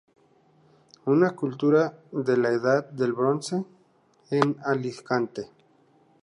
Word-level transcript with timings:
Una 1.05 1.35
Cultura 1.35 1.95
de 2.11 2.35
la 2.35 2.49
Edad 2.49 2.89
del 2.89 3.13
Bronce 3.13 3.63
en 4.31 4.57
Alicante". 4.65 5.47